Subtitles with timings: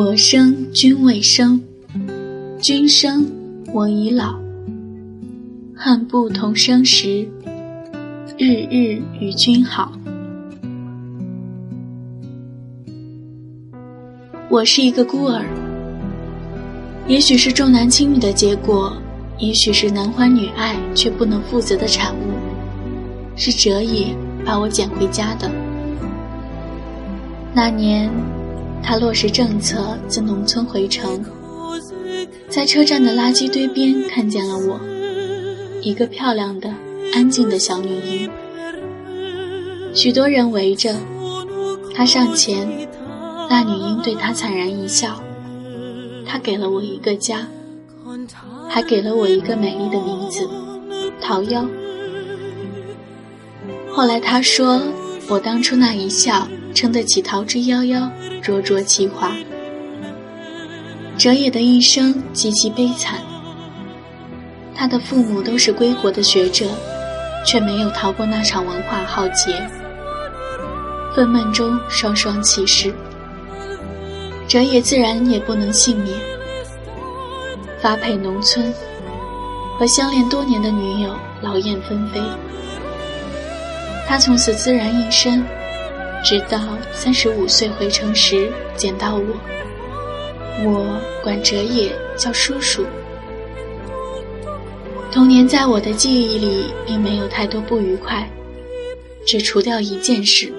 [0.00, 1.60] 我生君未生，
[2.62, 3.26] 君生
[3.72, 4.38] 我已老。
[5.74, 7.26] 恨不同生时，
[8.38, 9.90] 日日与君好。
[14.48, 15.44] 我是一个孤儿，
[17.08, 18.96] 也许是重男轻女的结果，
[19.36, 22.20] 也许是男欢女爱却不能负责的产物，
[23.34, 24.14] 是哲野
[24.46, 25.50] 把我捡回家的。
[27.52, 28.08] 那年。
[28.82, 31.22] 他落实政策，自农村回城，
[32.48, 34.80] 在车站的垃圾堆边看见了我，
[35.82, 36.72] 一个漂亮的、
[37.12, 38.30] 安静的小女婴。
[39.92, 40.94] 许多人围着
[41.94, 42.66] 他上前，
[43.50, 45.22] 那女婴对他惨然一笑。
[46.26, 47.46] 他给了我一个家，
[48.68, 50.48] 还给了我一个美丽的名字——
[51.20, 51.66] 桃夭。
[53.92, 54.80] 后来他说，
[55.28, 56.48] 我当初那一笑。
[56.74, 58.08] 撑得起桃之夭夭，
[58.48, 59.30] 灼灼其华。
[61.18, 63.18] 哲野的一生极其悲惨，
[64.74, 66.64] 他的父母都是归国的学者，
[67.44, 69.52] 却没有逃过那场文化浩劫。
[71.14, 72.90] 愤懑中双双弃世，
[74.46, 76.18] 哲野自然也不能幸免。
[77.82, 78.72] 发配农村，
[79.78, 82.22] 和相恋多年的女友劳燕分飞，
[84.06, 85.44] 他从此孑然一身。
[86.24, 86.58] 直到
[86.92, 89.24] 三十五岁回城时见到我，
[90.64, 92.84] 我管哲野叫叔叔。
[95.10, 98.28] 童年在我的记忆里并没有太多不愉快，
[99.26, 100.52] 只除掉一件事。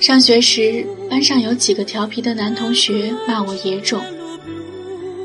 [0.00, 4.00] 上学时班上有几个调皮的男同学骂我野种，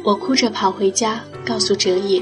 [0.03, 2.21] 我哭着跑回家告诉哲野。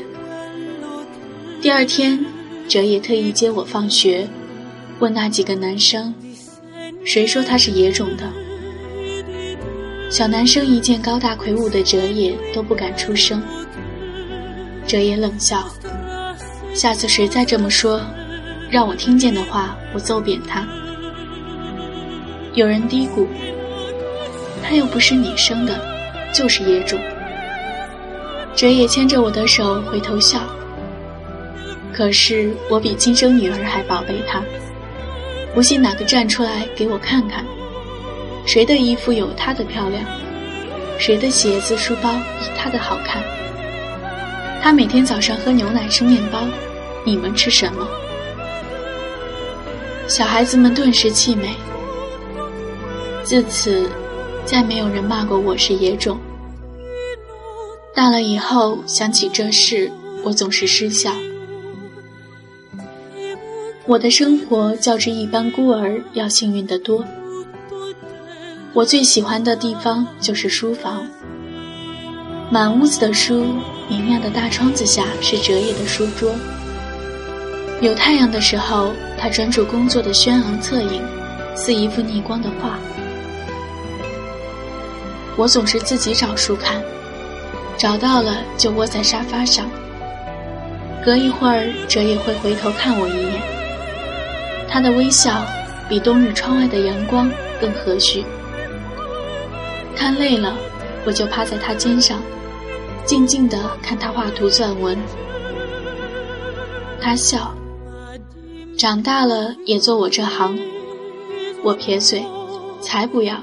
[1.62, 2.26] 第二天，
[2.68, 4.28] 哲野特意接我放学。
[5.02, 6.14] 问那几个男生，
[7.04, 8.32] 谁说他是野种的？
[10.12, 13.42] 小男生一见高大魁梧的哲野都不敢出声。
[14.86, 15.68] 哲野冷笑
[16.76, 18.00] ：“下次谁再这么说，
[18.70, 20.68] 让我听见的话，我揍扁他。”
[22.54, 23.26] 有人嘀咕
[24.62, 25.84] ：“他又不是你生的，
[26.32, 27.00] 就是野种。”
[28.56, 30.42] 哲野牵着我的手回头笑。
[31.92, 34.44] 可是我比亲生女儿还宝贝他。
[35.54, 37.46] 不信哪个站出来给我看看，
[38.46, 40.04] 谁的衣服有她的漂亮，
[40.98, 43.22] 谁的鞋子书包比她的好看。
[44.62, 46.40] 她每天早上喝牛奶吃面包，
[47.04, 47.86] 你们吃什么？
[50.08, 51.50] 小孩子们顿时气馁。
[53.24, 53.90] 自此，
[54.46, 56.18] 再没有人骂过我是野种。
[57.94, 59.92] 大了以后想起这事，
[60.24, 61.12] 我总是失笑。
[63.92, 67.04] 我的生活较之一般孤儿要幸运得多。
[68.72, 71.06] 我最喜欢的地方就是书房，
[72.50, 73.48] 满屋子的书，
[73.90, 76.34] 明亮的大窗子下是折页的书桌。
[77.82, 81.04] 有太阳的时候，他专注工作的轩昂侧影，
[81.54, 82.80] 似一幅逆光的画。
[85.36, 86.82] 我总是自己找书看，
[87.78, 89.70] 找到了就窝在沙发上。
[91.04, 93.61] 隔一会儿，哲也会回头看我一眼。
[94.72, 95.46] 他的微笑
[95.90, 98.24] 比冬日窗外的阳光更和煦。
[99.94, 100.56] 看累了，
[101.06, 102.22] 我就趴在他肩上，
[103.06, 104.98] 静静地看他画图撰文。
[107.02, 107.54] 他笑，
[108.78, 110.58] 长大了也做我这行。
[111.64, 112.24] 我撇嘴，
[112.80, 113.36] 才不要，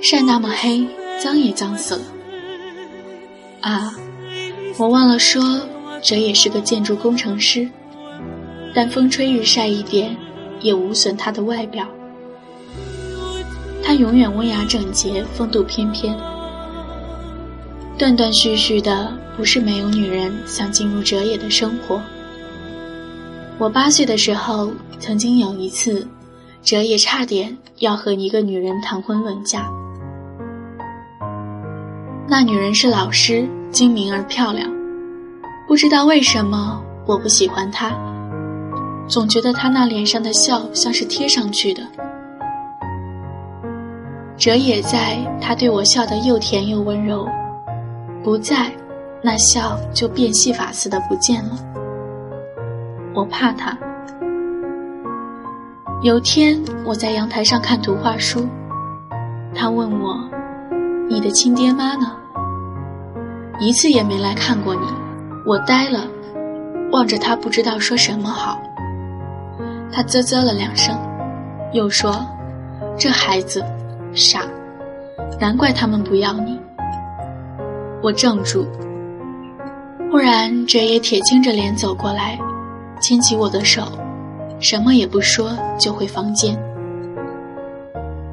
[0.00, 0.86] 晒那么黑，
[1.20, 2.02] 脏也脏死了。
[3.60, 3.92] 啊，
[4.78, 5.60] 我忘了说，
[6.00, 7.68] 哲也是个建筑工程师，
[8.72, 10.16] 但风吹日晒一点。
[10.64, 11.86] 也无损他的外表，
[13.84, 16.16] 他永远温雅整洁，风度翩翩。
[17.98, 22.00] 断断续续的，不是没有女人想进入哲野的生活。
[23.58, 26.08] 我八岁的时候，曾经有一次，
[26.62, 29.68] 哲野差点要和一个女人谈婚论嫁。
[32.26, 34.68] 那女人是老师，精明而漂亮，
[35.68, 37.94] 不知道为什么我不喜欢她。
[39.06, 41.82] 总觉得他那脸上的笑像是贴上去的。
[44.36, 47.24] 哲也在，他对我笑得又甜又温柔；
[48.22, 48.72] 不在，
[49.22, 51.50] 那笑就变戏法似的不见了。
[53.14, 53.76] 我怕他。
[56.02, 58.46] 有天我在阳台上看图画书，
[59.54, 60.18] 他问我
[61.08, 62.10] ：“你的亲爹妈呢？”
[63.60, 64.82] 一次也没来看过你。
[65.46, 66.06] 我呆了，
[66.90, 68.58] 望着他，不知道说什么好。
[69.92, 70.96] 他啧啧了两声，
[71.72, 72.14] 又说
[72.98, 73.64] ：“这孩子，
[74.12, 74.40] 傻，
[75.40, 76.58] 难怪他们不要你。
[78.02, 78.66] 我怔住，
[80.10, 82.38] 忽然哲野铁青着脸走过来，
[83.00, 83.82] 牵起我的手，
[84.60, 86.56] 什么也不说就回房间。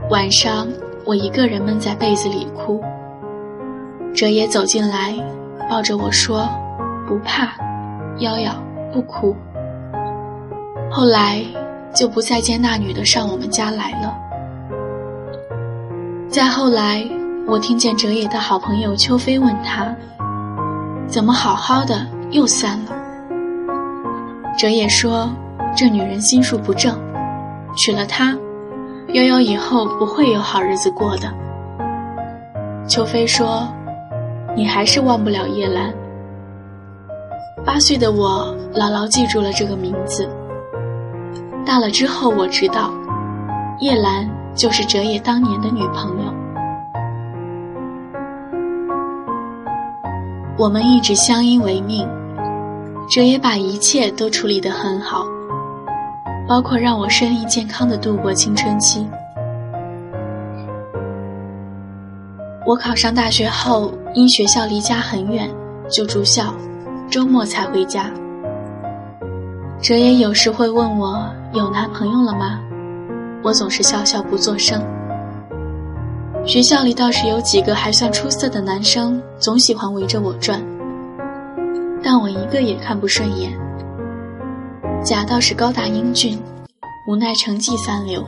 [0.09, 0.67] 晚上
[1.05, 2.83] 我一个人闷在被子里哭，
[4.13, 5.13] 哲野走进来，
[5.69, 6.49] 抱着我说
[7.07, 7.53] ：“不怕，
[8.17, 8.53] 瑶瑶，
[8.91, 9.35] 不哭。”
[10.91, 11.41] 后来
[11.95, 14.13] 就不再见那女的上我们家来了。
[16.29, 17.01] 再后来，
[17.47, 19.95] 我听见哲野的好朋友秋飞问他
[21.07, 22.91] ：“怎么好好的又散了？”
[24.59, 25.29] 哲野说
[25.75, 26.99] ：“这女人心术不正，
[27.77, 28.37] 娶了她，
[29.13, 31.33] 悠悠以后不会有好日子过的。”
[32.85, 33.65] 秋飞说
[34.57, 35.93] ：“你还是忘不了叶兰。”
[37.63, 40.29] 八岁的我牢牢记住了这个名字。
[41.65, 42.91] 大了之后，我知道，
[43.79, 44.29] 叶兰。
[44.53, 46.33] 就是哲野当年的女朋友，
[50.57, 52.05] 我们一直相依为命，
[53.09, 55.25] 哲野把一切都处理得很好，
[56.49, 59.07] 包括让我顺利健康的度过青春期。
[62.65, 65.49] 我考上大学后，因学校离家很远，
[65.89, 66.53] 就住校，
[67.09, 68.11] 周末才回家。
[69.81, 72.59] 哲野有时会问我有男朋友了吗？
[73.43, 74.79] 我总是笑笑不作声。
[76.45, 80.61] 学校里倒是有几个还算出色的男生，总喜欢围着我转，
[82.03, 83.51] 但我一个也看不顺眼。
[85.03, 86.39] 甲倒是高大英俊，
[87.07, 88.23] 无奈成绩三流，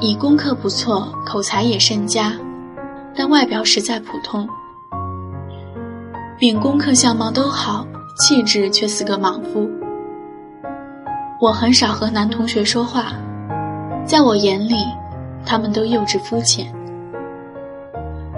[0.00, 2.32] 乙功课不错，口才也甚佳，
[3.14, 4.48] 但外表实在普通。
[6.36, 7.86] 丙功课相貌都好，
[8.18, 9.70] 气质却似个莽夫。
[11.40, 13.12] 我很少和男同学说话。
[14.06, 14.76] 在我眼里，
[15.44, 16.66] 他们都幼稚肤浅，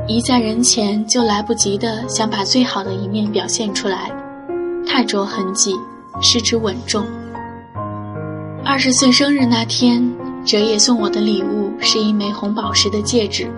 [0.06, 4.10] 一在人前就来不及的想把最好的一面表现出来，
[4.86, 5.74] 太着痕迹，
[6.22, 7.04] 失之稳重。
[8.64, 10.02] 二十岁生日那天，
[10.44, 13.50] 哲野送我的礼物是一枚红宝石的戒指。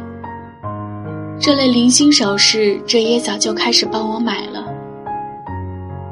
[1.40, 4.64] 这类零星首饰，哲野早就开始帮我买了。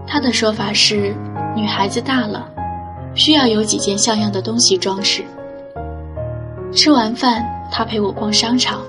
[0.07, 1.15] 他的说法是，
[1.57, 2.49] 女孩子大了，
[3.17, 5.25] 需要有几件像样的东西装饰。
[6.73, 8.81] 吃完饭，他陪我逛商场，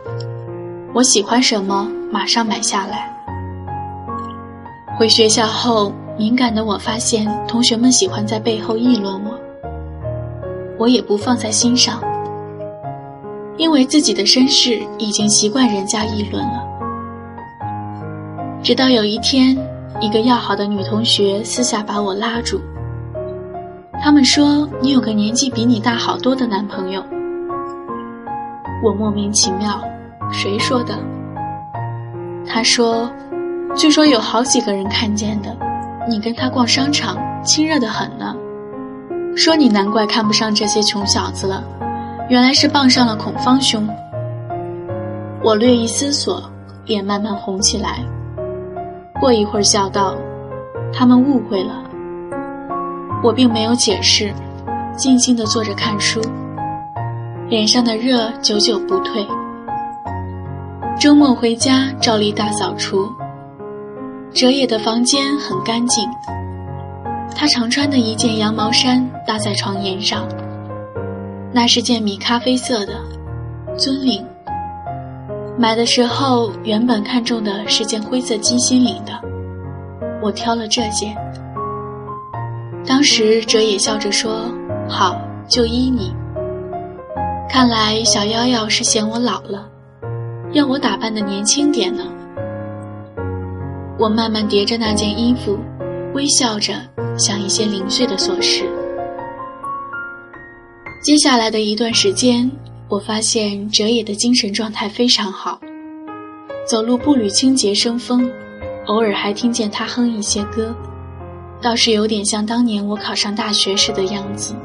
[0.93, 3.11] 我喜欢什么马上买下来。
[4.99, 9.39] 回学校后，敏感的我发现同学们喜欢在背后议论我，
[10.77, 12.01] 我也不放在心上，
[13.57, 16.63] 因为自己的身世已经习惯人家议论了。
[18.63, 19.57] 直到有一天，
[20.01, 22.59] 一个要好的女同学私下把我拉住，
[24.01, 27.03] 他们说你有个年纪比你大好多的男朋友。
[28.83, 29.81] 我莫名其妙，
[30.31, 30.97] 谁说的？
[32.47, 33.09] 他说
[33.75, 35.57] ：“据说有好几个人看见的，
[36.07, 38.35] 你跟他逛商场，亲热的很呢。
[39.35, 41.63] 说你难怪看不上这些穷小子了，
[42.29, 43.87] 原来是傍上了孔方兄。”
[45.43, 46.43] 我略一思索，
[46.85, 47.99] 脸慢慢红起来。
[49.19, 50.15] 过一会儿，笑道
[50.93, 51.83] ：“他们误会了。”
[53.23, 54.33] 我并没有解释，
[54.95, 56.21] 静静地坐着看书。
[57.49, 59.25] 脸上的热久久不退。
[60.99, 63.09] 周末回家，照例大扫除。
[64.33, 66.07] 哲野的房间很干净，
[67.35, 70.27] 他常穿的一件羊毛衫搭在床沿上，
[71.51, 72.93] 那是件米咖啡色的，
[73.77, 74.23] 尊领。
[75.57, 79.13] 买的时候原本看中的是件灰色鸡心领的，
[80.21, 81.17] 我挑了这件。
[82.87, 84.49] 当时哲野笑着说
[84.87, 86.13] ：“好，就依你。”
[87.49, 89.67] 看来小夭夭是嫌我老了，
[90.53, 92.03] 要我打扮的年轻点呢。
[93.99, 95.59] 我慢慢叠着那件衣服，
[96.13, 96.75] 微笑着
[97.17, 98.63] 想一些零碎的琐事。
[101.03, 102.49] 接下来的一段时间，
[102.87, 105.59] 我发现哲野的精神状态非常好，
[106.65, 108.31] 走路步履清洁生风，
[108.85, 110.73] 偶尔还听见他哼一些歌，
[111.61, 114.55] 倒是有点像当年我考上大学时的样子。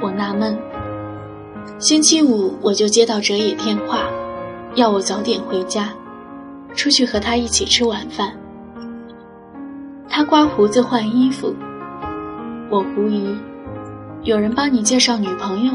[0.00, 0.58] 我纳闷。
[1.78, 4.00] 星期五我就接到哲野电话，
[4.74, 5.90] 要我早点回家，
[6.74, 8.32] 出去和他一起吃晚饭。
[10.08, 11.54] 他刮胡子换衣服，
[12.68, 13.36] 我狐疑，
[14.24, 15.72] 有人帮你介绍女朋友？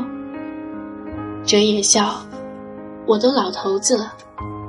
[1.46, 2.16] 哲野笑，
[3.06, 4.14] 我都老头子了，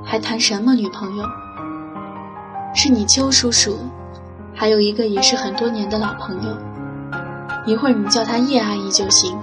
[0.05, 1.25] 还谈什么女朋友？
[2.73, 3.77] 是你邱叔叔，
[4.55, 6.57] 还有一个也是很多年的老朋友，
[7.65, 9.37] 一会儿你叫她叶阿姨就行。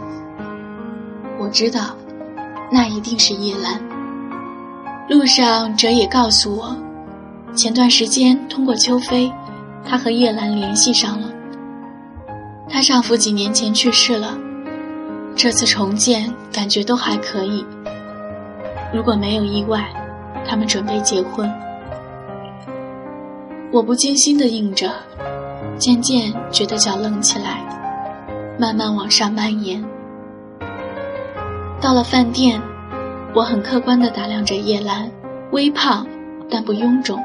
[1.39, 1.95] 我知道，
[2.71, 3.81] 那一定是叶兰。
[5.09, 6.75] 路上，哲也告诉我，
[7.55, 9.31] 前段时间通过秋飞，
[9.85, 11.29] 她和叶兰联系上了。
[12.69, 14.39] 她丈夫几年前去世了，
[15.37, 17.67] 这次重建感觉都还可以。
[18.95, 19.87] 如果没有意外，
[20.47, 21.53] 他们准备结婚。
[23.73, 24.93] 我不经心的应着，
[25.79, 27.65] 渐渐觉得脚冷起来，
[28.61, 29.83] 慢慢往上蔓延。
[31.81, 32.61] 到了饭店，
[33.35, 35.11] 我很客观地打量着叶兰，
[35.53, 36.07] 微胖，
[36.51, 37.19] 但不臃肿，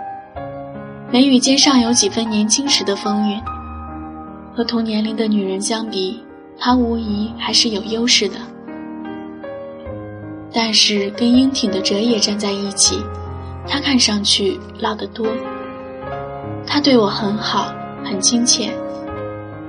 [1.11, 3.37] 眉宇间尚有几分年轻时的风韵。
[4.55, 6.23] 和同年龄的女人相比，
[6.57, 8.35] 她无疑还是有优势的。
[10.53, 12.97] 但是跟英挺的哲也站在一起，
[13.67, 15.27] 她看上去老得多。
[16.67, 18.71] 他对我很好，很亲切，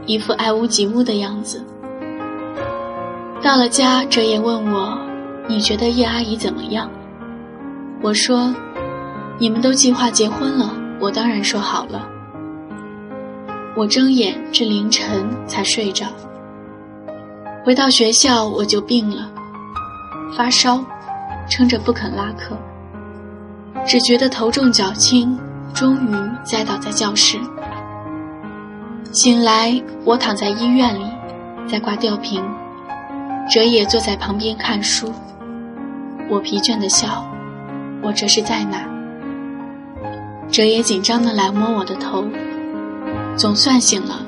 [0.05, 1.65] 一副爱屋及乌的样子。
[3.41, 4.99] 到了家，哲也问我
[5.49, 6.91] ：“你觉得叶阿姨怎么样？”
[8.03, 8.53] 我说
[9.39, 12.07] ：“你们都计划结婚了，我当然说好了。”
[13.77, 16.07] 我睁眼至凌晨才睡着。
[17.65, 19.31] 回到学校，我就病了，
[20.37, 20.85] 发烧，
[21.49, 22.57] 撑着不肯拉课，
[23.87, 25.39] 只觉得头重脚轻。
[25.79, 26.11] 终于
[26.43, 27.39] 栽倒在教室。
[29.13, 31.05] 醒来，我躺在医院里，
[31.71, 32.45] 在挂吊瓶。
[33.49, 35.15] 哲也坐在旁边看书。
[36.29, 37.25] 我疲倦的笑。
[38.03, 38.89] 我这是在哪？
[40.51, 42.25] 哲也紧张的来摸我的头。
[43.37, 44.27] 总算醒了。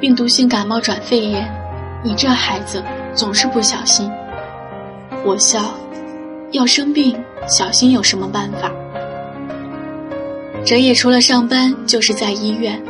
[0.00, 1.48] 病毒性感冒转肺炎，
[2.02, 2.82] 你这孩子
[3.14, 4.10] 总是不小心。
[5.24, 5.62] 我笑。
[6.50, 8.68] 要生病，小心有什么办法？
[10.64, 12.80] 哲也除了上班就是在医院。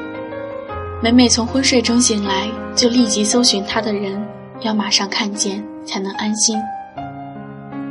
[1.02, 4.22] 每每从昏睡中醒来，就立即搜寻他的人，
[4.60, 6.58] 要马上看见才能安心。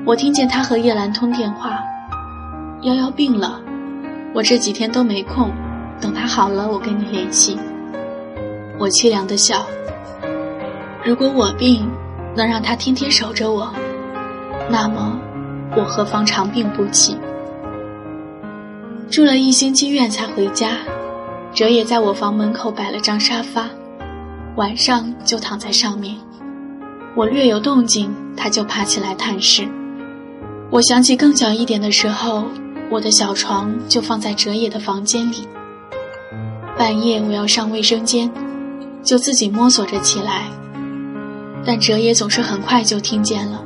[0.05, 1.79] 我听见他和叶兰通电话
[2.83, 3.59] ：“幺幺病了，
[4.33, 5.51] 我这几天都没空，
[5.99, 7.57] 等他好了我跟你联系。”
[8.79, 9.65] 我凄凉的笑。
[11.03, 11.89] 如果我病
[12.35, 13.73] 能让他天天守着我，
[14.69, 15.19] 那么
[15.75, 17.17] 我何妨长病不起？
[19.11, 20.77] 住了一星期院才回家，
[21.53, 23.67] 哲也在我房门口摆了张沙发，
[24.55, 26.15] 晚上就躺在上面。
[27.13, 29.67] 我略有动静，他就爬起来探视。
[30.69, 32.45] 我想起更小一点的时候，
[32.89, 35.45] 我的小床就放在哲也的房间里。
[36.77, 38.31] 半夜我要上卫生间，
[39.03, 40.45] 就自己摸索着起来，
[41.65, 43.61] 但哲也总是很快就听见了，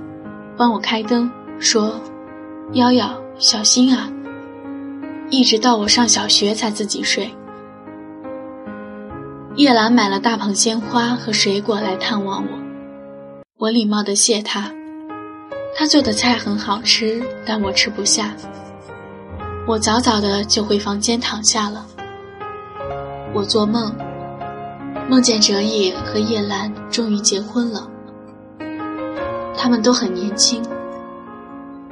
[0.58, 2.02] 帮我开灯，说
[2.74, 4.10] ：“夭夭，小心啊。”
[5.30, 7.30] 一直到我上小学才自己睡。
[9.56, 12.60] 叶兰买了大捧鲜花和水果来探望我，
[13.58, 14.72] 我礼貌地谢她。
[15.76, 18.34] 她做的菜很好吃，但我吃不下。
[19.68, 21.86] 我早早的就回房间躺下了。
[23.34, 23.94] 我做梦，
[25.10, 27.90] 梦见哲野和叶兰终于结婚了。
[29.58, 30.62] 他们都很年轻。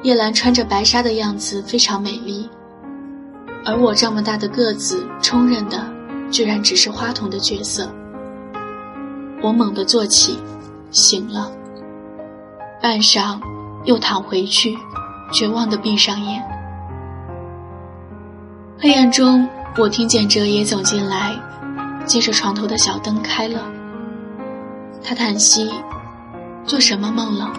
[0.04, 2.50] 叶兰穿着白纱的样子非常美丽。
[3.66, 5.90] 而我这么大的个子，充任的
[6.30, 7.90] 居然只是花童的角色。
[9.42, 10.38] 我猛地坐起，
[10.92, 11.52] 醒了。
[12.82, 13.40] 半晌，
[13.86, 14.78] 又躺回去，
[15.32, 16.44] 绝望地闭上眼。
[18.80, 21.34] 黑暗中，我听见哲也走进来，
[22.06, 23.62] 接着床头的小灯开了。
[25.02, 25.72] 他叹息
[26.66, 27.52] ：“做什么梦了？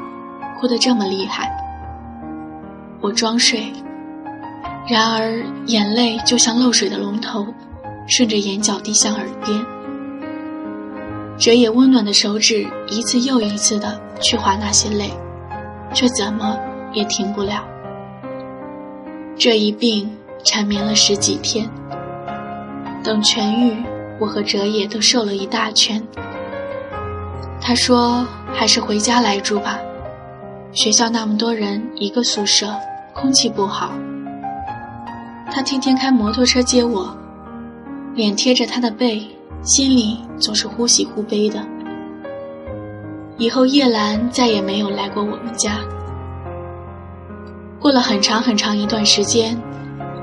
[0.61, 1.51] 哭得这么厉害。”
[3.01, 3.73] 我装睡。
[4.87, 7.47] 然而，眼泪就像漏水的龙头，
[8.07, 9.65] 顺着眼角滴向耳边。
[11.39, 15.11] 哲野温暖的手指一次又一次的去划那些泪，
[15.95, 16.59] 却怎么
[16.93, 17.65] 也停不了。
[19.37, 20.11] 这一病
[20.45, 21.67] 缠绵了十几天。
[23.03, 23.75] 等痊愈，
[24.21, 26.03] 我和哲野都瘦了一大圈。
[27.59, 29.79] 他说：“还是回家来住吧，
[30.73, 32.75] 学校那么多人，一个宿舍，
[33.15, 33.91] 空气不好。”
[35.55, 37.17] 他天天开摩托车接我，
[38.13, 39.23] 脸贴着他的背，
[39.63, 41.65] 心里总是忽喜忽悲的。
[43.39, 45.79] 以后叶兰再也没有来过我们家。
[47.79, 49.57] 过了很长很长一段时间，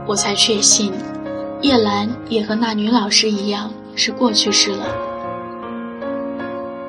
[0.05, 0.91] 我才确信，
[1.61, 4.85] 叶兰也和那女老师一样是过去式了。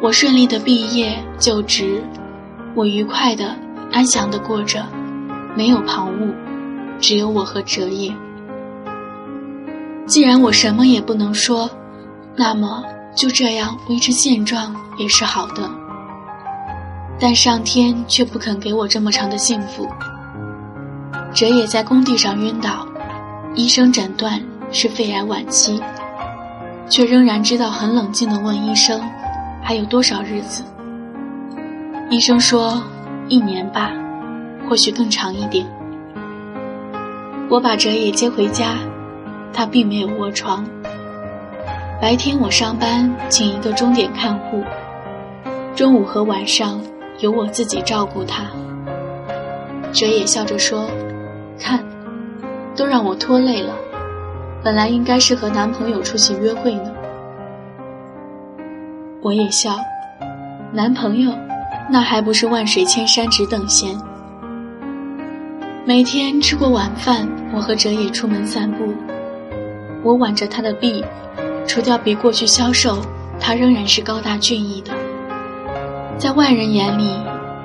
[0.00, 2.02] 我顺利的毕业就职，
[2.74, 3.54] 我愉快的
[3.92, 4.84] 安详的过着，
[5.54, 6.34] 没有旁骛，
[6.98, 8.12] 只有我和哲也。
[10.06, 11.70] 既然我什么也不能说，
[12.36, 12.82] 那么
[13.14, 15.70] 就这样维持现状也是好的。
[17.18, 19.88] 但上天却不肯给我这么长的幸福。
[21.32, 22.86] 哲野在工地上晕倒，
[23.54, 24.40] 医生诊断
[24.72, 25.80] 是肺癌晚期，
[26.88, 29.00] 却仍然知道很冷静地问医生
[29.62, 30.64] 还有多少日子。
[32.10, 32.82] 医生说
[33.28, 33.92] 一年吧，
[34.68, 35.64] 或许更长一点。
[37.48, 38.74] 我把哲野接回家，
[39.52, 40.64] 他并没有卧床。
[42.00, 44.64] 白天我上班，请一个钟点看护，
[45.76, 46.80] 中午和晚上
[47.20, 48.44] 由我自己照顾他。
[49.92, 50.88] 哲野笑着说
[51.60, 51.84] ：“看，
[52.74, 53.74] 都让我拖累了，
[54.64, 56.92] 本来应该是和男朋友出去约会呢。”
[59.22, 59.76] 我也笑，
[60.72, 61.32] 男朋友，
[61.88, 63.96] 那还不是万水千山只等闲。
[65.84, 68.92] 每天吃过晚饭，我和哲野出门散步，
[70.02, 71.04] 我挽着他的臂。
[71.66, 72.98] 除掉比过去消瘦，
[73.38, 74.92] 他仍然是高大俊逸的。
[76.18, 77.16] 在外人眼里，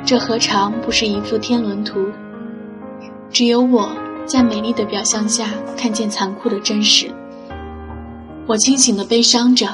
[0.06, 2.08] 这何尝不是一幅天伦图？
[3.30, 3.90] 只有我
[4.26, 7.12] 在美丽的表象下看见残酷的真实。
[8.46, 9.68] 我清醒的悲伤着，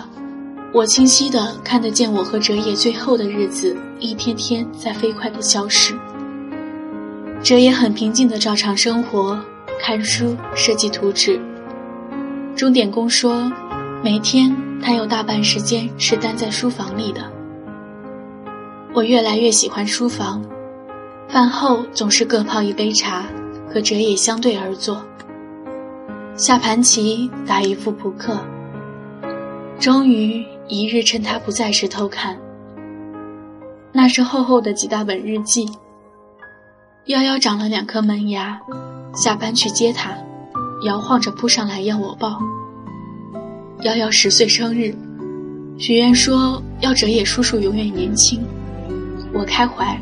[0.74, 5.94] 我清晰的看得见我和哲野最后的日子一天天在飞快的消失。
[7.44, 9.38] 哲野很平静的照常生活，
[9.80, 11.40] 看书，设计图纸。
[12.56, 13.52] 钟点工说。
[14.04, 17.22] 每天，他有大半时间是待在书房里的。
[18.94, 20.44] 我越来越喜欢书房，
[21.30, 23.24] 饭后总是各泡一杯茶，
[23.74, 25.02] 和哲野相对而坐，
[26.36, 28.38] 下盘棋，打一副扑克。
[29.80, 32.38] 终于一日趁他不在时偷看，
[33.94, 35.66] 那是厚厚的几大本日记。
[37.06, 38.60] 幺幺长了两颗门牙，
[39.16, 40.12] 下班去接他，
[40.84, 42.38] 摇晃着扑上来要我抱。
[43.84, 44.94] 幺幺十岁生日，
[45.78, 48.42] 许愿说要哲野叔叔永远年轻。
[49.34, 49.98] 我开怀，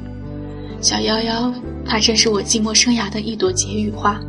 [0.82, 1.54] 小幺幺，
[1.86, 4.20] 她真是我寂寞生涯的一朵解语花。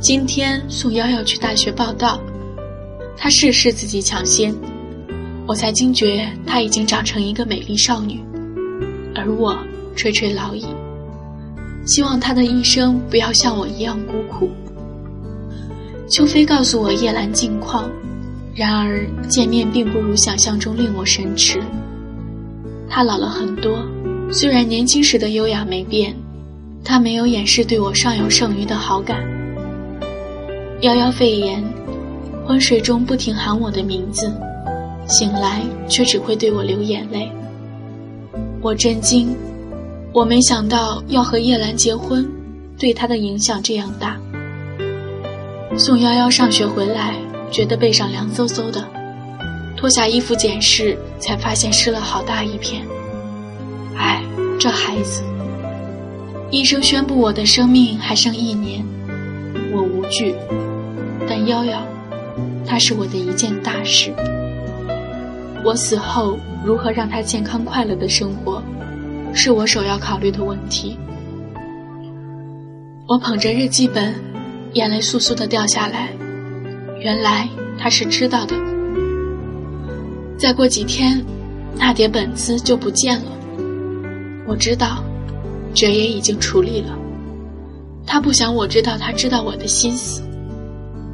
[0.00, 2.20] 今天送幺幺去大学报道，
[3.16, 4.54] 她事事自己抢先，
[5.46, 8.20] 我才惊觉她已经长成一个美丽少女，
[9.14, 9.56] 而我
[9.94, 10.66] 垂垂老矣。
[11.86, 14.50] 希望她的一生不要像我一样孤苦。
[16.08, 17.90] 秋飞告诉我叶兰近况，
[18.54, 21.60] 然而见面并不如想象中令我神驰。
[22.88, 23.84] 他老了很多，
[24.30, 26.14] 虽然年轻时的优雅没变，
[26.84, 29.18] 他没有掩饰对我尚有剩余的好感。
[30.80, 31.60] 夭夭肺炎，
[32.46, 34.32] 昏睡中不停喊我的名字，
[35.08, 37.28] 醒来却只会对我流眼泪。
[38.62, 39.34] 我震惊，
[40.12, 42.24] 我没想到要和叶兰结婚，
[42.78, 44.15] 对他的影响这样大。
[45.78, 47.14] 送幺幺上学回来，
[47.50, 48.82] 觉得背上凉飕飕的，
[49.76, 52.82] 脱下衣服检视，才发现湿了好大一片。
[53.94, 54.22] 唉，
[54.58, 55.22] 这孩子。
[56.50, 58.82] 医生宣布我的生命还剩一年，
[59.70, 60.34] 我无惧，
[61.28, 61.86] 但幺幺，
[62.66, 64.14] 他是我的一件大事。
[65.62, 68.62] 我死后如何让他健康快乐的生活，
[69.34, 70.98] 是我首要考虑的问题。
[73.06, 74.14] 我捧着日记本。
[74.76, 76.10] 眼泪簌簌的掉下来，
[77.00, 78.54] 原来他是知道的。
[80.36, 81.24] 再过几天，
[81.78, 83.32] 那叠本子就不见了。
[84.46, 85.02] 我知道，
[85.72, 86.94] 哲也已经处理了。
[88.06, 90.22] 他不想我知道他知道我的心思，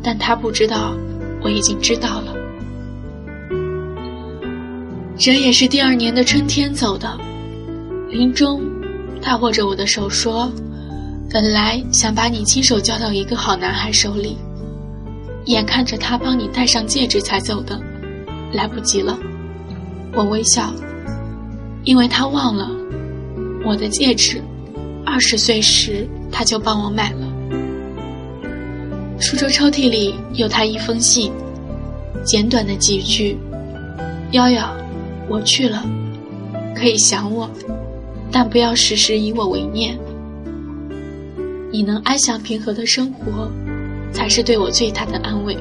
[0.02, 0.92] 但他不知道
[1.40, 2.34] 我已经知道了。
[5.16, 7.16] 哲也是第二年的春天走的，
[8.10, 8.60] 临终，
[9.22, 10.50] 他握着我的手说。
[11.32, 14.36] 本来想把你亲手交到一个好男孩手里，
[15.46, 17.80] 眼看着他帮你戴上戒指才走的，
[18.52, 19.18] 来不及了。
[20.12, 20.70] 我微笑，
[21.84, 22.68] 因为他忘了
[23.64, 24.42] 我的戒指，
[25.06, 27.26] 二十岁时他就帮我买了。
[29.18, 31.32] 书桌抽屉里有他一封信，
[32.24, 33.38] 简短的几句
[34.32, 34.70] ：“幺幺，
[35.30, 35.82] 我去了，
[36.76, 37.48] 可以想我，
[38.30, 39.98] 但不要时时以我为念。”
[41.72, 43.50] 你能安详平和的生活，
[44.12, 45.56] 才是对我最大的安慰，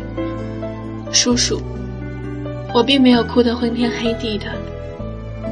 [1.13, 1.61] 叔叔。
[2.73, 4.47] 我并没有哭得昏天黑地的。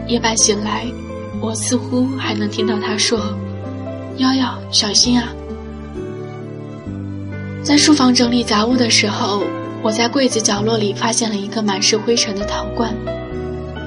[0.06, 0.86] 夜半醒来，
[1.40, 3.34] 我似乎还能听到他说
[4.20, 5.30] ：“幺幺，小心啊！”
[7.64, 9.44] 在书房整理杂物的时候，
[9.82, 12.94] 我在柜子角落里发现了一个满是灰尘的陶罐，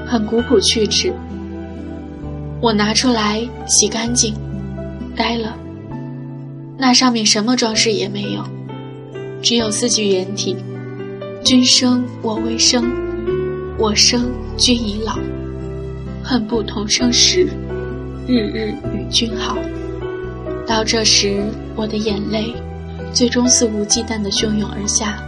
[0.06, 1.12] 很古朴趣致。
[2.62, 4.34] 我拿出来洗干净，
[5.14, 5.54] 呆了。
[6.82, 8.44] 那上面什么装饰也没有，
[9.40, 10.56] 只有四句原体
[11.44, 12.90] ：“君生我未生，
[13.78, 15.16] 我生君已老，
[16.24, 17.46] 恨不同生时，
[18.26, 19.56] 日日与君好。”
[20.66, 21.44] 到这时，
[21.76, 22.52] 我的眼泪
[23.12, 25.22] 最终肆无忌惮地汹涌而下。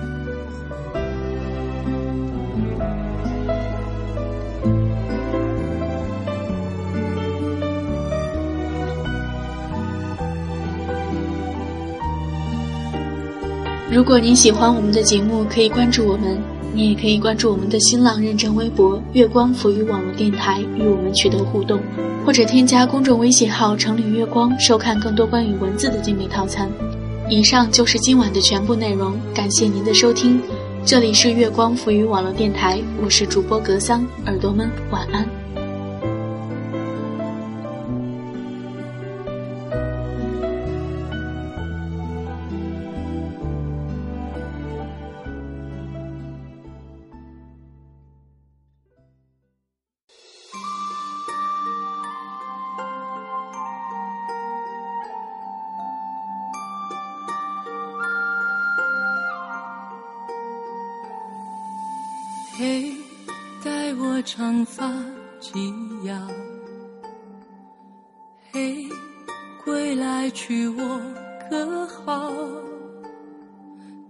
[13.94, 16.36] 如果您喜欢我们的节目，可以关注我们。
[16.72, 21.80] 你也可以关注我们的新浪认证微博“月光浮语网络电台”，与我们取得互动，
[22.26, 26.68] 或者添加公众微信号“城里月光”，收看更多关于文字的精美套餐。
[27.30, 30.42] 以上就是今晚的全部内容，感谢您的收听。
[30.84, 35.24] 这里是月光浮语网络电台，我是主播格桑，耳朵们晚安。
[64.24, 64.90] 长发
[65.38, 65.72] 及
[66.04, 66.14] 腰。
[68.50, 68.88] 嘿，
[69.62, 71.00] 归来娶我
[71.50, 72.32] 可好？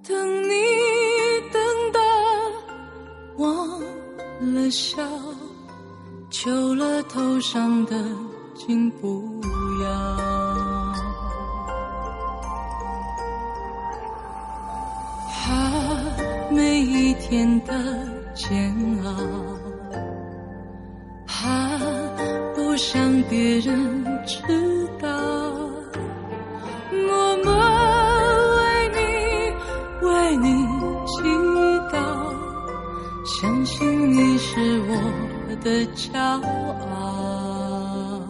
[0.07, 0.55] 等你
[1.53, 1.61] 等
[1.93, 2.01] 到
[3.39, 3.81] 忘
[4.55, 5.03] 了笑，
[6.31, 7.97] 求了头上的
[8.55, 9.41] 金不
[9.83, 10.17] 要。
[15.33, 17.75] 怕，每一天的。
[18.37, 18.75] 煎
[19.05, 19.15] 熬，
[22.85, 24.43] 想别人知
[25.01, 25.09] 道，
[26.93, 27.49] 默默
[28.57, 28.61] 为
[28.93, 28.99] 你
[30.07, 30.47] 为你
[31.07, 31.15] 祈
[31.91, 31.97] 祷，
[33.25, 34.91] 相信你是我
[35.65, 36.13] 的骄
[36.91, 38.21] 傲，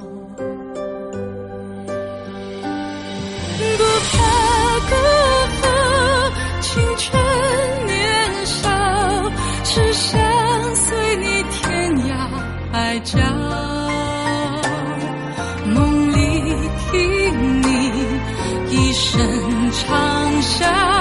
[3.76, 4.14] 不怕
[20.72, 20.93] 长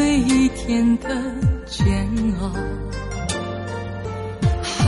[0.00, 1.08] 每一天的
[1.66, 2.08] 煎
[2.40, 2.46] 熬，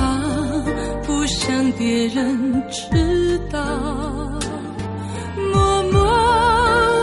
[0.01, 0.65] 啊，
[1.07, 3.61] 不想别人知道，
[5.53, 6.03] 默默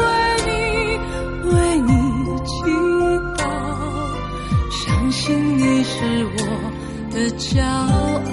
[0.01, 0.07] 为
[0.47, 0.49] 你
[1.51, 1.93] 为你
[2.47, 2.51] 祈
[3.37, 3.39] 祷，
[4.71, 6.37] 相信你是我
[7.11, 8.28] 的骄傲。